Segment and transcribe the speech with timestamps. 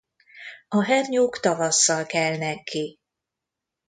[0.67, 2.99] A hernyók tavasszal kelnek ki.